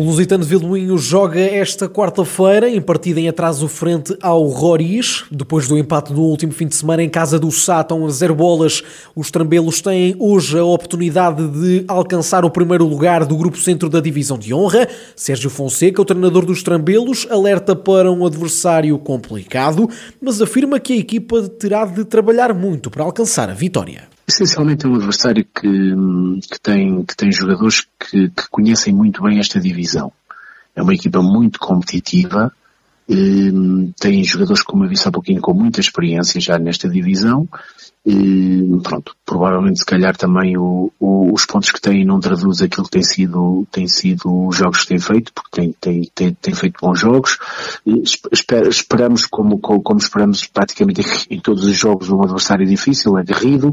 O 0.00 0.02
Lusitano 0.02 0.42
de 0.42 0.48
Vilmoinho 0.48 0.96
joga 0.96 1.38
esta 1.38 1.86
quarta-feira 1.86 2.70
em 2.70 2.80
partida 2.80 3.20
em 3.20 3.28
atraso 3.28 3.68
frente 3.68 4.16
ao 4.22 4.46
Roriz. 4.46 5.24
Depois 5.30 5.68
do 5.68 5.76
empate 5.76 6.10
do 6.14 6.22
último 6.22 6.52
fim 6.52 6.66
de 6.66 6.74
semana 6.74 7.02
em 7.02 7.08
casa 7.10 7.38
do 7.38 7.50
Sátão 7.50 8.06
a 8.06 8.08
zero 8.08 8.34
bolas, 8.34 8.82
os 9.14 9.30
trambelos 9.30 9.82
têm 9.82 10.16
hoje 10.18 10.58
a 10.58 10.64
oportunidade 10.64 11.46
de 11.48 11.84
alcançar 11.86 12.46
o 12.46 12.50
primeiro 12.50 12.86
lugar 12.86 13.26
do 13.26 13.36
grupo 13.36 13.58
centro 13.58 13.90
da 13.90 14.00
divisão 14.00 14.38
de 14.38 14.54
honra. 14.54 14.88
Sérgio 15.14 15.50
Fonseca, 15.50 16.00
o 16.00 16.04
treinador 16.06 16.46
dos 16.46 16.62
trambelos, 16.62 17.26
alerta 17.28 17.76
para 17.76 18.10
um 18.10 18.24
adversário 18.24 18.98
complicado, 18.98 19.86
mas 20.18 20.40
afirma 20.40 20.80
que 20.80 20.94
a 20.94 20.96
equipa 20.96 21.42
terá 21.42 21.84
de 21.84 22.06
trabalhar 22.06 22.54
muito 22.54 22.88
para 22.88 23.04
alcançar 23.04 23.50
a 23.50 23.54
vitória. 23.54 24.08
Essencialmente 24.30 24.86
é 24.86 24.88
um 24.88 24.94
adversário 24.94 25.44
que, 25.44 25.60
que, 26.48 26.60
tem, 26.60 27.04
que 27.04 27.16
tem 27.16 27.32
jogadores 27.32 27.84
que, 27.98 28.30
que 28.30 28.48
conhecem 28.48 28.94
muito 28.94 29.20
bem 29.24 29.40
esta 29.40 29.58
divisão. 29.58 30.12
É 30.74 30.80
uma 30.80 30.94
equipa 30.94 31.20
muito 31.20 31.58
competitiva, 31.58 32.52
eh, 33.08 33.90
tem 33.98 34.22
jogadores, 34.22 34.62
como 34.62 34.84
eu 34.84 34.88
disse 34.88 35.08
há 35.08 35.10
pouquinho, 35.10 35.40
com 35.40 35.52
muita 35.52 35.80
experiência 35.80 36.40
já 36.40 36.60
nesta 36.60 36.88
divisão 36.88 37.48
e, 38.06 38.78
pronto, 38.84 39.16
provavelmente 39.30 39.78
se 39.78 39.86
calhar 39.86 40.16
também 40.16 40.56
o, 40.56 40.92
o, 40.98 41.32
os 41.32 41.46
pontos 41.46 41.70
que 41.70 41.80
têm 41.80 42.04
não 42.04 42.18
traduz 42.18 42.60
aquilo 42.62 42.82
que 42.82 42.90
tem 42.90 43.02
sido, 43.04 43.64
tem 43.70 43.86
sido 43.86 44.48
os 44.48 44.56
jogos 44.56 44.80
que 44.80 44.88
tem 44.88 44.98
feito, 44.98 45.32
porque 45.32 45.50
tem, 45.52 45.72
tem, 45.80 46.10
tem, 46.12 46.34
tem 46.34 46.52
feito 46.52 46.80
bons 46.82 46.98
jogos. 46.98 47.38
Esper, 48.32 48.66
esperamos, 48.66 49.26
como, 49.26 49.60
como 49.60 50.00
esperamos 50.00 50.48
praticamente 50.48 51.02
em 51.30 51.38
todos 51.38 51.62
os 51.62 51.76
jogos, 51.76 52.10
um 52.10 52.20
adversário 52.24 52.66
difícil, 52.66 53.16
aguerrido, 53.16 53.72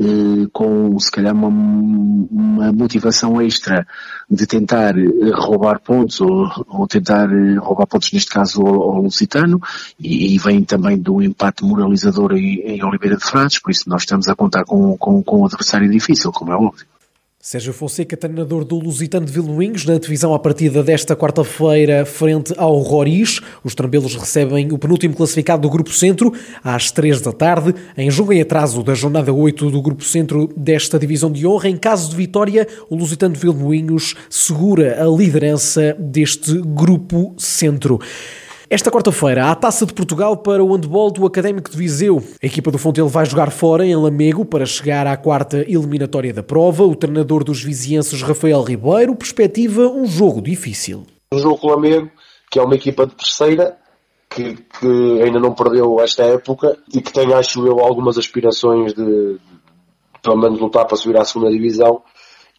eh, 0.00 0.46
com 0.50 0.98
se 0.98 1.10
calhar 1.10 1.34
uma, 1.34 1.48
uma 1.48 2.72
motivação 2.72 3.42
extra 3.42 3.86
de 4.30 4.46
tentar 4.46 4.94
roubar 5.34 5.80
pontos 5.80 6.18
ou, 6.22 6.48
ou 6.66 6.86
tentar 6.86 7.28
roubar 7.58 7.86
pontos 7.86 8.10
neste 8.10 8.30
caso 8.30 8.62
ao, 8.62 8.82
ao 8.82 9.02
Lusitano 9.02 9.60
e, 10.00 10.34
e 10.34 10.38
vem 10.38 10.64
também 10.64 10.98
do 10.98 11.22
empate 11.22 11.62
moralizador 11.62 12.32
em, 12.32 12.60
em 12.60 12.82
Oliveira 12.82 13.18
de 13.18 13.24
Frades, 13.24 13.58
por 13.58 13.70
isso 13.70 13.86
nós 13.86 14.00
estamos 14.02 14.28
a 14.28 14.34
contar 14.34 14.64
com, 14.64 14.93
com, 14.96 15.22
com 15.22 15.40
um 15.40 15.44
adversário 15.46 15.90
difícil, 15.90 16.32
como 16.32 16.52
é 16.52 16.56
óbvio. 16.56 16.86
Sérgio 17.46 17.74
Fonseca, 17.74 18.16
treinador 18.16 18.64
do 18.64 18.78
Lusitano 18.78 19.26
de 19.26 19.32
Vilmoinhos, 19.32 19.84
na 19.84 19.98
divisão 19.98 20.32
à 20.32 20.38
partida 20.38 20.82
desta 20.82 21.14
quarta-feira 21.14 22.06
frente 22.06 22.54
ao 22.56 22.78
Roriz. 22.78 23.38
Os 23.62 23.74
trambelos 23.74 24.14
recebem 24.14 24.72
o 24.72 24.78
penúltimo 24.78 25.14
classificado 25.14 25.60
do 25.60 25.68
Grupo 25.68 25.90
Centro 25.92 26.32
às 26.64 26.90
três 26.90 27.20
da 27.20 27.32
tarde, 27.32 27.74
em 27.98 28.10
jogo 28.10 28.32
em 28.32 28.40
atraso 28.40 28.82
da 28.82 28.94
jornada 28.94 29.30
8 29.30 29.70
do 29.70 29.82
Grupo 29.82 30.02
Centro 30.02 30.48
desta 30.56 30.98
divisão 30.98 31.30
de 31.30 31.46
honra. 31.46 31.68
Em 31.68 31.76
caso 31.76 32.08
de 32.08 32.16
vitória, 32.16 32.66
o 32.88 32.96
Lusitano 32.96 33.34
de 33.34 33.40
Vilmoinhos 33.40 34.14
segura 34.30 35.04
a 35.04 35.06
liderança 35.06 35.94
deste 35.98 36.62
Grupo 36.62 37.34
Centro. 37.36 38.00
Esta 38.70 38.90
quarta-feira 38.90 39.44
há 39.44 39.50
a 39.50 39.54
Taça 39.54 39.84
de 39.84 39.92
Portugal 39.92 40.38
para 40.38 40.64
o 40.64 40.72
handball 40.72 41.10
do 41.10 41.26
Académico 41.26 41.70
de 41.70 41.76
Viseu. 41.76 42.22
A 42.42 42.46
equipa 42.46 42.70
do 42.70 42.78
Fontelo 42.78 43.08
vai 43.08 43.26
jogar 43.26 43.50
fora 43.50 43.84
em 43.84 43.94
Lamego 43.94 44.42
para 44.42 44.64
chegar 44.64 45.06
à 45.06 45.16
quarta 45.18 45.58
eliminatória 45.58 46.32
da 46.32 46.42
prova. 46.42 46.82
O 46.82 46.96
treinador 46.96 47.44
dos 47.44 47.62
vizienses, 47.62 48.22
Rafael 48.22 48.62
Ribeiro, 48.62 49.14
perspectiva 49.14 49.82
um 49.82 50.06
jogo 50.06 50.40
difícil. 50.40 51.06
Um 51.30 51.38
jogo 51.38 51.58
com 51.58 51.68
Lamego, 51.68 52.10
que 52.50 52.58
é 52.58 52.62
uma 52.62 52.74
equipa 52.74 53.06
de 53.06 53.14
terceira, 53.14 53.76
que, 54.30 54.54
que, 54.54 55.22
ainda 55.22 55.38
não 55.38 55.52
perdeu 55.52 56.00
esta 56.00 56.24
época 56.24 56.78
e 56.92 57.02
que 57.02 57.12
tem, 57.12 57.34
acho 57.34 57.66
eu, 57.66 57.80
algumas 57.80 58.16
aspirações 58.16 58.94
de, 58.94 59.04
de 59.04 59.40
pelo 60.22 60.38
menos 60.38 60.58
lutar 60.58 60.86
para 60.86 60.96
subir 60.96 61.18
à 61.18 61.24
segunda 61.24 61.50
divisão 61.50 62.02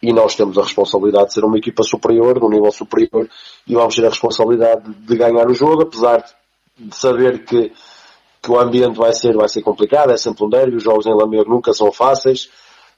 e 0.02 0.12
nós 0.12 0.34
temos 0.34 0.58
a 0.58 0.62
responsabilidade 0.62 1.28
de 1.28 1.34
ser 1.34 1.44
uma 1.44 1.56
equipa 1.56 1.82
superior, 1.82 2.38
de 2.38 2.44
um 2.44 2.50
nível 2.50 2.70
superior, 2.70 3.28
e 3.66 3.74
vamos 3.74 3.94
ter 3.94 4.04
a 4.04 4.10
responsabilidade 4.10 4.92
de 4.92 5.16
ganhar 5.16 5.48
o 5.48 5.54
jogo, 5.54 5.82
apesar 5.82 6.24
de 6.78 6.94
saber 6.94 7.44
que, 7.44 7.72
que 8.42 8.50
o 8.50 8.58
ambiente 8.58 8.96
vai 8.96 9.12
ser, 9.12 9.34
vai 9.34 9.48
ser 9.48 9.62
complicado, 9.62 10.10
é 10.10 10.16
sempre 10.16 10.44
um 10.44 10.48
derby, 10.48 10.76
os 10.76 10.82
jogos 10.82 11.06
em 11.06 11.14
Lamego 11.14 11.50
nunca 11.50 11.72
são 11.72 11.90
fáceis, 11.90 12.50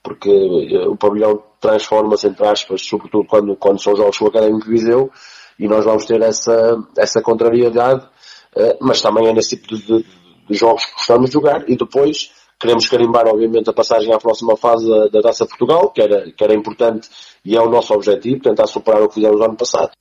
porque 0.02 0.30
eh, 0.30 0.88
o 0.88 0.96
pavilhão 0.96 1.42
transforma-se, 1.60 2.26
entre 2.26 2.46
aspas, 2.46 2.82
sobretudo 2.82 3.26
quando, 3.26 3.56
quando 3.56 3.80
são 3.80 3.94
jogos 3.96 4.18
com 4.18 4.24
o 4.24 4.28
Académico 4.28 4.68
Viseu, 4.68 5.10
e 5.58 5.68
nós 5.68 5.84
vamos 5.84 6.04
ter 6.04 6.20
essa, 6.22 6.76
essa 6.96 7.22
contrariedade, 7.22 8.06
eh, 8.56 8.76
mas 8.80 9.00
também 9.00 9.28
é 9.28 9.32
nesse 9.32 9.56
tipo 9.56 9.76
de, 9.76 9.82
de, 9.82 10.06
de 10.48 10.54
jogos 10.54 10.84
que 10.84 10.92
gostamos 10.92 11.30
de 11.30 11.34
jogar, 11.34 11.68
e 11.68 11.76
depois 11.76 12.30
Queremos 12.60 12.88
carimbar, 12.88 13.26
obviamente, 13.28 13.70
a 13.70 13.72
passagem 13.72 14.12
à 14.12 14.18
próxima 14.18 14.56
fase 14.56 14.84
da, 15.12 15.22
Taça 15.22 15.46
Portugal, 15.46 15.90
que 15.90 16.02
era, 16.02 16.30
que 16.32 16.42
era 16.42 16.52
importante 16.52 17.08
e 17.44 17.56
é 17.56 17.60
o 17.60 17.70
nosso 17.70 17.94
objetivo, 17.94 18.42
tentar 18.42 18.66
superar 18.66 19.00
o 19.00 19.08
que 19.08 19.14
fizemos 19.14 19.38
no 19.38 19.44
ano 19.44 19.56
passado. 19.56 19.92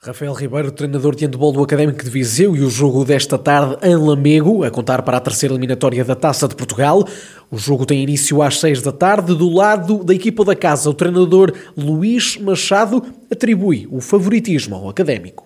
Rafael 0.00 0.32
Ribeiro, 0.32 0.70
treinador 0.70 1.14
de 1.14 1.26
handball 1.26 1.52
do 1.52 1.62
Académico 1.62 2.04
de 2.04 2.10
Viseu 2.10 2.54
e 2.54 2.60
o 2.60 2.70
jogo 2.70 3.04
desta 3.04 3.36
tarde 3.36 3.76
em 3.82 3.96
Lamego, 3.96 4.62
a 4.62 4.70
contar 4.70 5.02
para 5.02 5.16
a 5.16 5.20
terceira 5.20 5.54
eliminatória 5.54 6.04
da 6.04 6.14
Taça 6.14 6.46
de 6.46 6.54
Portugal. 6.54 7.04
O 7.50 7.58
jogo 7.58 7.84
tem 7.84 8.02
início 8.02 8.40
às 8.40 8.60
seis 8.60 8.80
da 8.80 8.92
tarde. 8.92 9.34
Do 9.34 9.50
lado 9.50 10.04
da 10.04 10.14
equipa 10.14 10.44
da 10.44 10.54
casa, 10.54 10.88
o 10.88 10.94
treinador 10.94 11.52
Luís 11.76 12.36
Machado 12.38 13.02
atribui 13.30 13.88
o 13.90 14.00
favoritismo 14.00 14.76
ao 14.76 14.88
Académico 14.88 15.45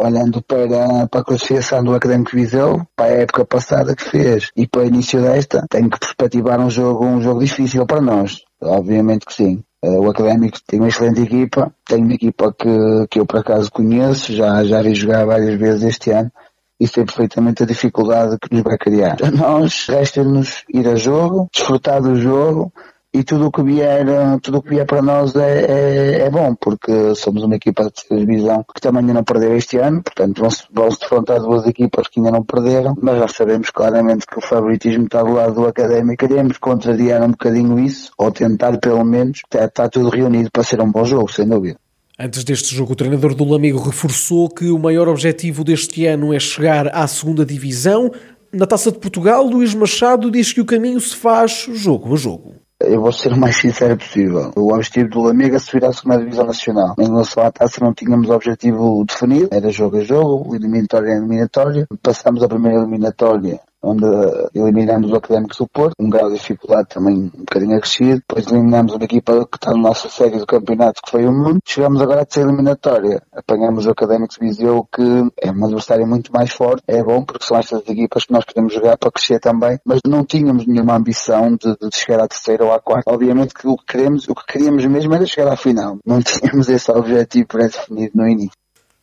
olhando 0.00 0.42
para, 0.42 1.06
para 1.08 1.20
a 1.20 1.24
classificação 1.24 1.84
do 1.84 1.94
Académico 1.94 2.32
Viseu, 2.34 2.86
para 2.96 3.06
a 3.06 3.20
época 3.20 3.44
passada 3.44 3.94
que 3.94 4.04
fez 4.04 4.50
e 4.56 4.66
para 4.66 4.82
o 4.82 4.86
início 4.86 5.20
desta, 5.20 5.66
tenho 5.70 5.90
que 5.90 5.98
perspectivar 5.98 6.60
um 6.60 6.70
jogo, 6.70 7.04
um 7.04 7.20
jogo 7.20 7.40
difícil 7.40 7.86
para 7.86 8.00
nós. 8.00 8.40
Obviamente 8.62 9.26
que 9.26 9.34
sim. 9.34 9.62
Eh, 9.82 9.98
o 9.98 10.10
Académico 10.10 10.58
tem 10.66 10.80
uma 10.80 10.88
excelente 10.88 11.22
equipa, 11.22 11.72
tem 11.86 12.02
uma 12.02 12.14
equipa 12.14 12.54
que, 12.58 13.06
que 13.10 13.20
eu 13.20 13.26
por 13.26 13.40
acaso 13.40 13.70
conheço, 13.72 14.32
já, 14.32 14.62
já 14.64 14.82
vi 14.82 14.94
jogar 14.94 15.24
várias 15.24 15.58
vezes 15.58 15.84
este 15.84 16.10
ano 16.10 16.30
e 16.78 16.86
sei 16.86 17.04
perfeitamente 17.04 17.62
a 17.62 17.66
dificuldade 17.66 18.38
que 18.40 18.54
nos 18.54 18.62
vai 18.62 18.78
criar. 18.78 19.18
A 19.22 19.30
nós 19.30 19.86
resta-nos 19.88 20.64
ir 20.72 20.88
a 20.88 20.96
jogo, 20.96 21.48
desfrutar 21.54 22.00
do 22.00 22.14
jogo, 22.16 22.72
e 23.12 23.24
tudo 23.24 23.46
o 23.46 23.50
que 23.50 23.62
vier, 23.62 24.06
tudo 24.40 24.58
o 24.58 24.62
que 24.62 24.70
vier 24.70 24.86
para 24.86 25.02
nós 25.02 25.34
é, 25.34 25.64
é, 25.64 26.20
é, 26.20 26.30
bom, 26.30 26.54
porque 26.54 27.14
somos 27.16 27.42
uma 27.42 27.56
equipa 27.56 27.84
de 27.84 27.92
terceira 27.92 28.24
divisão 28.24 28.64
que 28.72 28.80
também 28.80 29.00
ainda 29.00 29.14
não 29.14 29.24
perdeu 29.24 29.56
este 29.56 29.78
ano, 29.78 30.00
portanto 30.02 30.40
vão-se 30.40 30.62
vão 30.72 30.88
defrontar 30.88 31.40
duas 31.40 31.66
equipas 31.66 32.06
que 32.06 32.20
ainda 32.20 32.30
não 32.30 32.44
perderam, 32.44 32.96
mas 33.02 33.18
já 33.18 33.26
sabemos 33.26 33.70
claramente 33.70 34.26
que 34.26 34.38
o 34.38 34.40
favoritismo 34.40 35.04
está 35.04 35.24
do 35.24 35.32
lado 35.32 35.54
do 35.54 35.66
académico, 35.66 36.24
queremos 36.26 36.56
contrariar 36.58 37.22
um 37.22 37.32
bocadinho 37.32 37.80
isso, 37.80 38.12
ou 38.16 38.30
tentar 38.30 38.78
pelo 38.78 39.04
menos, 39.04 39.38
está, 39.38 39.64
está 39.64 39.88
tudo 39.88 40.08
reunido 40.08 40.50
para 40.52 40.62
ser 40.62 40.80
um 40.80 40.90
bom 40.90 41.04
jogo, 41.04 41.32
sem 41.32 41.48
dúvida. 41.48 41.78
Antes 42.16 42.44
deste 42.44 42.74
jogo, 42.74 42.92
o 42.92 42.96
treinador 42.96 43.34
do 43.34 43.44
Lamigo 43.44 43.80
reforçou 43.80 44.48
que 44.48 44.70
o 44.70 44.78
maior 44.78 45.08
objetivo 45.08 45.64
deste 45.64 46.06
ano 46.06 46.34
é 46.34 46.38
chegar 46.38 46.94
à 46.94 47.06
segunda 47.08 47.46
divisão. 47.46 48.12
Na 48.52 48.66
Taça 48.66 48.92
de 48.92 48.98
Portugal, 48.98 49.44
Luís 49.46 49.74
Machado 49.74 50.30
diz 50.30 50.52
que 50.52 50.60
o 50.60 50.66
caminho 50.66 51.00
se 51.00 51.16
faz 51.16 51.66
jogo 51.72 52.12
a 52.12 52.16
jogo 52.16 52.60
eu 52.80 53.00
vou 53.00 53.12
ser 53.12 53.32
o 53.32 53.36
mais 53.36 53.56
sincero 53.56 53.96
possível. 53.96 54.52
O 54.56 54.72
objetivo 54.72 55.08
do 55.10 55.22
Lamega 55.22 55.56
é 55.56 55.58
subir 55.58 55.84
à 55.84 55.92
segunda 55.92 56.18
divisão 56.18 56.46
nacional. 56.46 56.94
Em 56.98 57.06
relação 57.06 57.42
à 57.44 57.50
taça 57.50 57.84
não 57.84 57.92
tínhamos 57.92 58.30
objetivo 58.30 59.04
definido, 59.04 59.48
era 59.52 59.70
jogo 59.70 59.98
a 59.98 60.04
jogo, 60.04 60.54
eliminatória 60.54 61.12
a 61.12 61.16
eliminatória. 61.16 61.86
Passámos 62.02 62.42
a 62.42 62.48
primeira 62.48 62.78
eliminatória 62.78 63.60
onde 63.82 64.06
eliminamos 64.54 65.10
o 65.10 65.16
Académico 65.16 65.56
do 65.56 65.68
Porto, 65.68 65.94
um 65.98 66.10
grau 66.10 66.28
de 66.28 66.36
dificuldade 66.36 66.88
também 66.88 67.30
um 67.34 67.40
bocadinho 67.40 67.76
acrescido, 67.76 68.22
depois 68.26 68.46
eliminamos 68.46 68.94
uma 68.94 69.04
equipa 69.04 69.46
que 69.46 69.56
está 69.56 69.72
na 69.72 69.78
nossa 69.78 70.08
série 70.08 70.38
do 70.38 70.46
campeonato, 70.46 71.00
que 71.02 71.10
foi 71.10 71.26
o 71.26 71.32
Mundo, 71.32 71.60
chegamos 71.64 72.00
agora 72.00 72.22
a 72.22 72.24
terceira 72.24 72.50
eliminatória, 72.50 73.22
apanhamos 73.32 73.86
o 73.86 73.90
Académico 73.90 74.34
de 74.34 74.40
Viseu, 74.40 74.86
que 74.94 75.02
é 75.40 75.50
um 75.50 75.64
adversário 75.64 76.06
muito 76.06 76.32
mais 76.32 76.52
forte, 76.52 76.82
é 76.86 77.02
bom 77.02 77.24
porque 77.24 77.44
são 77.44 77.56
estas 77.56 77.80
equipas 77.88 78.24
que 78.24 78.32
nós 78.32 78.44
queremos 78.44 78.72
jogar 78.74 78.98
para 78.98 79.10
crescer 79.10 79.40
também, 79.40 79.78
mas 79.84 80.00
não 80.06 80.24
tínhamos 80.24 80.66
nenhuma 80.66 80.96
ambição 80.96 81.56
de, 81.56 81.76
de 81.76 81.96
chegar 81.96 82.22
à 82.22 82.28
terceira 82.28 82.64
ou 82.64 82.72
à 82.72 82.80
quarta, 82.80 83.10
obviamente 83.12 83.54
que 83.54 83.66
o 83.66 83.76
que 83.76 83.86
queremos, 83.86 84.28
o 84.28 84.34
que 84.34 84.52
queríamos 84.52 84.84
mesmo 84.86 85.14
era 85.14 85.26
chegar 85.26 85.52
à 85.52 85.56
final, 85.56 85.98
não 86.04 86.20
tínhamos 86.22 86.68
esse 86.68 86.90
objetivo 86.90 87.48
pré-definido 87.48 88.12
no 88.14 88.28
início. 88.28 88.59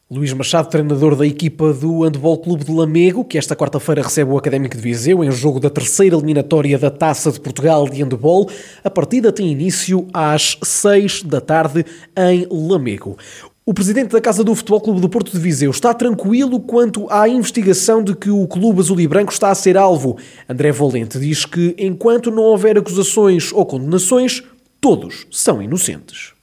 Luís 0.10 0.32
Machado, 0.32 0.70
treinador 0.70 1.18
da 1.18 1.28
equipa 1.28 1.74
do 1.74 2.04
Handball 2.04 2.38
Clube 2.38 2.64
de 2.64 2.72
Lamego, 2.72 3.26
que 3.26 3.38
esta 3.38 3.58
quarta-feira 3.58 4.02
recebe 4.02 4.32
o 4.32 4.38
Académico 4.38 4.78
de 4.78 4.82
Viseu 4.82 5.22
em 5.22 5.30
jogo 5.30 5.60
da 5.60 5.70
terceira 5.70 6.16
eliminatória 6.16 6.80
da 6.80 6.90
Taça 6.90 7.30
de 7.30 7.42
Portugal 7.42 7.90
de 7.90 8.02
Handball. 8.02 8.50
A 8.82 8.90
partida 8.90 9.34
tem 9.34 9.52
início 9.52 10.08
às 10.14 10.58
seis 10.64 11.22
da 11.22 11.42
tarde 11.42 11.86
em 12.18 12.48
Lamego. 12.50 13.18
O 13.66 13.74
presidente 13.74 14.14
da 14.14 14.22
Casa 14.22 14.46
do 14.46 14.56
Futebol 14.56 14.80
Clube 14.80 15.02
do 15.02 15.10
Porto 15.10 15.30
de 15.30 15.40
Viseu 15.40 15.72
está 15.72 15.94
tranquilo 15.94 16.58
quanto 16.62 17.06
à 17.12 17.28
investigação 17.28 18.02
de 18.02 18.16
que 18.16 18.30
o 18.30 18.48
clube 18.48 18.80
azul 18.80 19.02
e 19.02 19.08
branco 19.10 19.34
está 19.34 19.52
a 19.52 19.56
ser 19.56 19.76
alvo. 19.76 20.18
André 20.48 20.72
Valente 20.72 21.20
diz 21.20 21.44
que 21.44 21.76
enquanto 21.78 22.32
não 22.32 22.44
houver 22.44 22.78
acusações 22.78 23.52
ou 23.52 23.66
condenações, 23.66 24.42
todos 24.80 25.28
são 25.30 25.62
inocentes. 25.62 26.37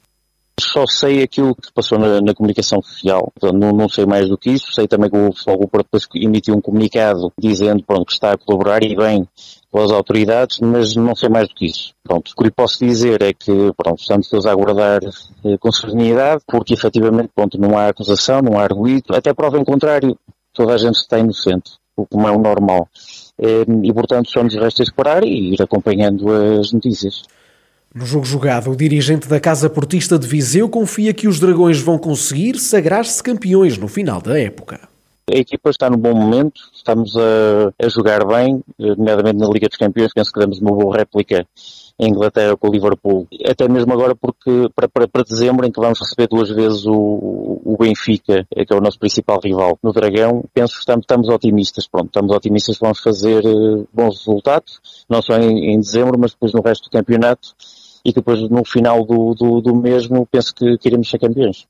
Só 0.60 0.86
sei 0.86 1.22
aquilo 1.22 1.54
que 1.54 1.66
se 1.66 1.72
passou 1.72 1.98
na, 1.98 2.20
na 2.20 2.34
comunicação 2.34 2.80
social, 2.80 3.32
não, 3.42 3.72
não, 3.72 3.88
sei 3.88 4.06
mais 4.06 4.28
do 4.28 4.38
que 4.38 4.50
isso. 4.50 4.72
Sei 4.72 4.86
também 4.86 5.10
que 5.10 5.16
o 5.16 5.32
Futebol 5.32 5.68
Porto 5.68 5.88
emitiu 6.14 6.54
um 6.54 6.60
comunicado 6.60 7.32
dizendo 7.38 7.82
pronto, 7.84 8.06
que 8.06 8.12
está 8.12 8.32
a 8.32 8.38
colaborar 8.38 8.82
e 8.84 8.94
bem 8.94 9.26
com 9.74 9.80
as 9.80 9.90
autoridades, 9.90 10.60
mas 10.60 10.94
não 10.94 11.16
sei 11.16 11.28
mais 11.28 11.48
do 11.48 11.54
que 11.56 11.66
isso. 11.66 11.92
Pronto, 12.04 12.30
o 12.30 12.36
que 12.36 12.44
lhe 12.44 12.50
posso 12.52 12.78
dizer 12.78 13.20
é 13.22 13.32
que 13.32 13.72
pronto, 13.76 14.00
estamos 14.00 14.28
todos 14.28 14.46
a 14.46 14.52
aguardar 14.52 15.00
eh, 15.44 15.58
com 15.58 15.72
serenidade, 15.72 16.44
porque 16.46 16.74
efetivamente 16.74 17.30
pronto, 17.34 17.58
não 17.58 17.76
há 17.76 17.88
acusação, 17.88 18.40
não 18.40 18.56
há 18.56 18.62
arguído, 18.62 19.12
até 19.12 19.34
prova 19.34 19.58
em 19.58 19.64
contrário, 19.64 20.16
toda 20.52 20.74
a 20.74 20.78
gente 20.78 20.94
está 20.94 21.18
inocente, 21.18 21.72
o 21.96 22.06
que 22.06 22.16
não 22.16 22.28
é 22.28 22.30
o 22.30 22.38
normal. 22.38 22.88
Eh, 23.36 23.64
e 23.82 23.92
portanto 23.92 24.30
só 24.30 24.44
nos 24.44 24.54
resta 24.54 24.84
esperar 24.84 25.24
e 25.24 25.54
ir 25.54 25.60
acompanhando 25.60 26.30
as 26.30 26.72
notícias. 26.72 27.24
No 27.94 28.04
jogo 28.04 28.24
jogado, 28.24 28.72
o 28.72 28.76
dirigente 28.76 29.28
da 29.28 29.38
Casa 29.38 29.70
Portista 29.70 30.18
de 30.18 30.26
Viseu 30.26 30.68
confia 30.68 31.14
que 31.14 31.28
os 31.28 31.38
Dragões 31.38 31.80
vão 31.80 31.96
conseguir 31.96 32.58
sagrar-se 32.58 33.22
campeões 33.22 33.78
no 33.78 33.86
final 33.86 34.20
da 34.20 34.36
época. 34.36 34.80
A 35.32 35.36
equipa 35.36 35.70
está 35.70 35.88
no 35.88 35.96
bom 35.96 36.12
momento, 36.12 36.60
estamos 36.74 37.16
a, 37.16 37.72
a, 37.80 37.88
jogar 37.88 38.26
bem, 38.26 38.60
nomeadamente 38.76 39.38
na 39.38 39.46
Liga 39.46 39.68
dos 39.68 39.78
Campeões, 39.78 40.12
penso 40.12 40.32
que 40.32 40.40
damos 40.40 40.60
uma 40.60 40.72
boa 40.72 40.96
réplica 40.96 41.46
em 41.96 42.08
Inglaterra 42.08 42.56
com 42.56 42.68
o 42.68 42.72
Liverpool, 42.72 43.28
até 43.48 43.68
mesmo 43.68 43.92
agora 43.92 44.16
porque 44.16 44.68
para, 44.74 44.88
para, 44.88 45.06
para 45.06 45.22
dezembro, 45.22 45.64
em 45.64 45.70
que 45.70 45.80
vamos 45.80 46.00
receber 46.00 46.26
duas 46.26 46.50
vezes 46.50 46.84
o, 46.86 47.62
o 47.64 47.76
Benfica, 47.78 48.44
que 48.50 48.74
é 48.74 48.76
o 48.76 48.80
nosso 48.80 48.98
principal 48.98 49.38
rival. 49.40 49.78
No 49.80 49.92
Dragão, 49.92 50.44
penso 50.52 50.74
que 50.74 50.80
estamos, 50.80 51.04
estamos 51.04 51.28
otimistas, 51.28 51.86
pronto, 51.86 52.06
estamos 52.06 52.34
otimistas 52.34 52.76
vamos 52.76 52.98
fazer 52.98 53.46
uh, 53.46 53.86
bons 53.92 54.18
resultados, 54.18 54.80
não 55.08 55.22
só 55.22 55.36
em, 55.36 55.72
em 55.72 55.78
dezembro, 55.78 56.18
mas 56.18 56.32
depois 56.32 56.52
no 56.52 56.60
resto 56.60 56.86
do 56.86 56.90
campeonato, 56.90 57.54
e 58.04 58.12
depois 58.12 58.40
no 58.50 58.64
final 58.64 59.04
do, 59.04 59.34
do, 59.34 59.60
do 59.60 59.74
mesmo 59.74 60.26
penso 60.26 60.54
que, 60.54 60.76
que 60.78 60.88
iremos 60.88 61.08
ser 61.08 61.18
campeões. 61.18 61.66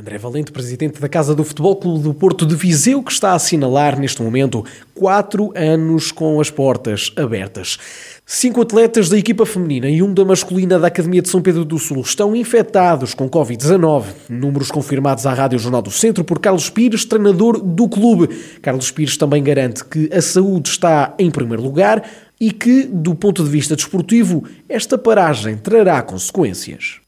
André 0.00 0.16
Valente, 0.16 0.52
presidente 0.52 1.00
da 1.00 1.08
Casa 1.08 1.34
do 1.34 1.42
Futebol 1.42 1.74
Clube 1.74 2.04
do 2.04 2.14
Porto 2.14 2.46
de 2.46 2.54
Viseu, 2.54 3.02
que 3.02 3.10
está 3.10 3.32
a 3.32 3.34
assinalar 3.34 3.98
neste 3.98 4.22
momento 4.22 4.64
quatro 4.94 5.50
anos 5.56 6.12
com 6.12 6.40
as 6.40 6.50
portas 6.52 7.10
abertas. 7.16 7.76
Cinco 8.24 8.62
atletas 8.62 9.08
da 9.08 9.18
equipa 9.18 9.44
feminina 9.44 9.88
e 9.88 10.00
um 10.00 10.14
da 10.14 10.24
masculina 10.24 10.78
da 10.78 10.86
Academia 10.86 11.20
de 11.20 11.28
São 11.28 11.42
Pedro 11.42 11.64
do 11.64 11.80
Sul 11.80 12.00
estão 12.02 12.36
infectados 12.36 13.12
com 13.12 13.28
Covid-19. 13.28 14.04
Números 14.28 14.70
confirmados 14.70 15.26
à 15.26 15.34
Rádio 15.34 15.58
Jornal 15.58 15.82
do 15.82 15.90
Centro 15.90 16.22
por 16.22 16.38
Carlos 16.38 16.70
Pires, 16.70 17.04
treinador 17.04 17.60
do 17.60 17.88
clube. 17.88 18.28
Carlos 18.62 18.92
Pires 18.92 19.16
também 19.16 19.42
garante 19.42 19.84
que 19.84 20.08
a 20.12 20.22
saúde 20.22 20.68
está 20.68 21.12
em 21.18 21.28
primeiro 21.28 21.62
lugar 21.64 22.04
e 22.40 22.52
que, 22.52 22.84
do 22.84 23.14
ponto 23.14 23.42
de 23.42 23.50
vista 23.50 23.74
desportivo, 23.74 24.44
esta 24.68 24.96
paragem 24.96 25.56
trará 25.56 26.02
consequências. 26.02 27.00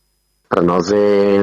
Para 0.48 0.62
nós 0.62 0.90
é, 0.90 1.36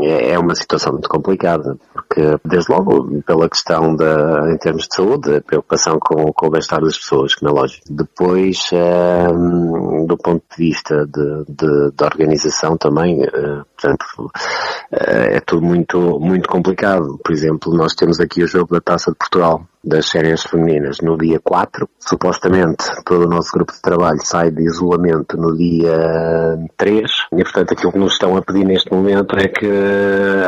é, 0.00 0.32
é 0.32 0.38
uma 0.38 0.56
situação 0.56 0.94
muito 0.94 1.08
complicada, 1.08 1.78
porque 1.94 2.20
desde 2.44 2.72
logo 2.72 3.22
pela 3.22 3.48
questão 3.48 3.94
da, 3.94 4.50
em 4.52 4.58
termos 4.58 4.88
de 4.88 4.96
saúde, 4.96 5.36
a 5.36 5.40
preocupação 5.40 6.00
com, 6.00 6.32
com 6.32 6.46
o 6.48 6.50
bem-estar 6.50 6.80
das 6.80 6.98
pessoas, 6.98 7.36
não 7.40 7.50
é 7.50 7.52
lógico. 7.52 7.84
Depois, 7.88 8.58
um, 9.32 10.04
do 10.04 10.16
ponto 10.16 10.42
de 10.50 10.64
vista 10.64 11.06
de, 11.06 11.44
de, 11.48 11.92
de 11.92 12.04
organização 12.04 12.76
também, 12.76 13.22
uh, 13.22 13.64
portanto, 13.80 14.04
uh, 14.18 14.30
é 14.90 15.38
tudo 15.38 15.64
muito, 15.64 16.18
muito 16.18 16.48
complicado. 16.48 17.20
Por 17.22 17.32
exemplo, 17.32 17.72
nós 17.72 17.94
temos 17.94 18.18
aqui 18.18 18.42
o 18.42 18.48
jogo 18.48 18.74
da 18.74 18.80
Taça 18.80 19.12
de 19.12 19.16
Portugal, 19.16 19.64
das 19.82 20.06
séries 20.06 20.42
femininas 20.42 20.98
no 21.00 21.16
dia 21.16 21.40
4. 21.42 21.88
Supostamente 21.98 22.84
todo 23.04 23.24
o 23.24 23.28
nosso 23.28 23.52
grupo 23.52 23.72
de 23.72 23.80
trabalho 23.80 24.20
sai 24.22 24.50
de 24.50 24.62
isolamento 24.62 25.36
no 25.36 25.56
dia 25.56 26.58
3 26.76 27.10
e 27.32 27.42
portanto 27.42 27.72
aquilo 27.72 27.92
que 27.92 27.98
nos 27.98 28.12
estão 28.12 28.36
a 28.36 28.42
pedir 28.42 28.64
neste 28.64 28.92
momento 28.92 29.36
é 29.36 29.48
que 29.48 29.68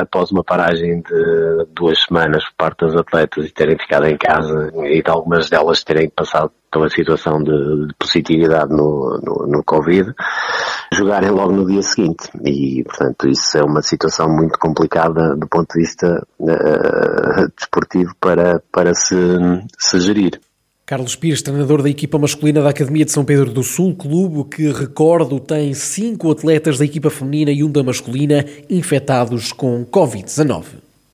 após 0.01 0.31
uma 0.31 0.45
paragem 0.45 1.01
de 1.01 1.67
duas 1.75 2.03
semanas 2.03 2.45
por 2.45 2.57
parte 2.57 2.87
das 2.87 2.95
atletas 2.97 3.47
e 3.47 3.53
terem 3.53 3.79
ficado 3.79 4.07
em 4.07 4.17
casa 4.17 4.71
e 4.85 5.03
de 5.03 5.11
algumas 5.11 5.49
delas 5.49 5.83
terem 5.83 6.11
passado 6.11 6.53
pela 6.73 6.89
situação 6.89 7.43
de, 7.43 7.87
de 7.87 7.95
positividade 7.99 8.71
no, 8.71 9.21
no, 9.23 9.47
no 9.47 9.63
Covid, 9.63 10.11
jogarem 10.93 11.31
logo 11.31 11.53
no 11.53 11.67
dia 11.67 11.83
seguinte. 11.83 12.31
E, 12.43 12.83
portanto, 12.85 13.29
isso 13.29 13.59
é 13.59 13.63
uma 13.63 13.83
situação 13.83 14.27
muito 14.29 14.59
complicada 14.59 15.37
do 15.37 15.47
ponto 15.47 15.75
de 15.75 15.81
vista 15.81 16.27
uh, 16.41 17.53
desportivo 17.73 18.15
para, 18.21 18.63
para 18.71 18.95
se, 18.95 19.17
se 19.79 20.01
gerir. 20.01 20.39
Carlos 20.85 21.17
Pires, 21.17 21.41
treinador 21.41 21.83
da 21.83 21.89
equipa 21.89 22.19
masculina 22.19 22.61
da 22.61 22.69
Academia 22.69 23.05
de 23.05 23.13
São 23.13 23.25
Pedro 23.25 23.51
do 23.51 23.63
Sul, 23.63 23.95
clube 23.95 24.45
que, 24.51 24.71
recordo, 24.71 25.41
tem 25.41 25.73
cinco 25.73 26.31
atletas 26.31 26.79
da 26.79 26.85
equipa 26.85 27.09
feminina 27.09 27.51
e 27.51 27.65
um 27.65 27.71
da 27.71 27.83
masculina 27.83 28.45
infectados 28.69 29.53
com 29.53 29.87
Covid-19. 29.87 30.82